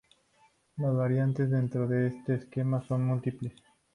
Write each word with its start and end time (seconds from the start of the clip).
Las 0.77 0.95
variantes, 0.95 1.51
dentro 1.51 1.87
de 1.87 2.07
este 2.07 2.33
esquema, 2.33 2.81
son 2.87 3.05
múltiples. 3.05 3.53